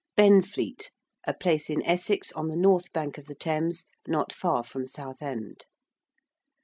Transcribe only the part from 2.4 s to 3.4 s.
the north bank of the